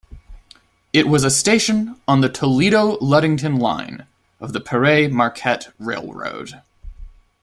It 0.93 1.07
was 1.07 1.23
a 1.23 1.29
station 1.29 2.01
on 2.07 2.21
the 2.21 2.29
Toledo-Ludington 2.29 3.57
line 3.59 4.07
of 4.39 4.51
the 4.51 4.59
Pere 4.59 5.07
Marquette 5.09 5.71
Railroad. 5.77 6.59